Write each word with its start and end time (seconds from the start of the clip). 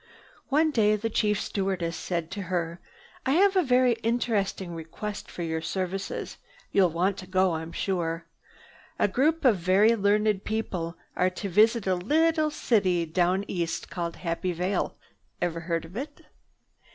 One 0.49 0.71
day 0.71 0.95
the 0.95 1.11
chief 1.11 1.39
stewardess 1.39 1.95
said 1.95 2.31
to 2.31 2.41
her, 2.49 2.79
"I 3.23 3.33
have 3.33 3.55
a 3.55 3.61
very 3.61 3.93
interesting 4.01 4.73
request 4.73 5.29
for 5.29 5.43
your 5.43 5.61
services. 5.61 6.37
You'll 6.71 6.89
want 6.89 7.17
to 7.19 7.27
go, 7.27 7.53
I'm 7.53 7.71
sure. 7.71 8.25
A 8.97 9.07
group 9.07 9.45
of 9.45 9.57
very 9.57 9.95
learned 9.95 10.43
people 10.43 10.97
are 11.15 11.29
to 11.29 11.49
visit 11.49 11.85
a 11.85 11.93
little 11.93 12.49
city 12.49 13.05
down 13.05 13.45
east 13.47 13.91
called 13.91 14.15
Happy 14.15 14.53
Vale. 14.53 14.97
Ever 15.39 15.61
hear 15.61 15.75
of 15.83 15.95
it?" 15.95 16.21